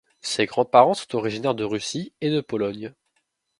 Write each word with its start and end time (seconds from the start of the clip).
Ses 0.21 0.47
grands-parents 0.47 0.95
sont 0.95 1.13
originaires 1.15 1.53
de 1.53 1.63
Russie 1.63 2.11
et 2.21 2.31
de 2.31 2.41
Pologne. 2.41 2.95